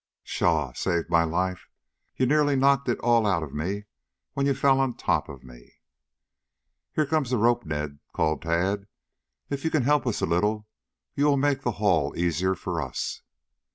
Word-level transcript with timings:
"Pshaw! 0.23 0.73
Saved 0.73 1.11
my 1.11 1.23
life! 1.23 1.69
You 2.15 2.25
nearly 2.25 2.55
knocked 2.55 2.89
it 2.89 2.97
all 3.01 3.27
out 3.27 3.43
of 3.43 3.53
me 3.53 3.83
when 4.33 4.47
you 4.47 4.55
fell 4.55 4.79
on 4.79 4.95
top 4.95 5.29
of 5.29 5.43
me." 5.43 5.73
"Here 6.95 7.05
comes 7.05 7.29
the 7.29 7.37
rope, 7.37 7.67
Ned," 7.67 7.99
called 8.11 8.41
Tad. 8.41 8.87
"If 9.51 9.63
you 9.63 9.69
can 9.69 9.83
help 9.83 10.07
us 10.07 10.19
a 10.19 10.25
little 10.25 10.65
you 11.13 11.25
will 11.27 11.37
make 11.37 11.61
the 11.61 11.73
haul 11.77 12.17
easier 12.17 12.55
for 12.55 12.81
us." 12.81 13.21